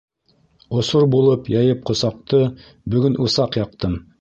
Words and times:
Осор 0.81 1.05
булып, 1.17 1.51
йәйеп 1.57 1.85
ҡосаҡты: 1.91 2.43
Бөгөн 2.97 3.21
усаҡ 3.29 3.61
яҡтым. 3.63 4.05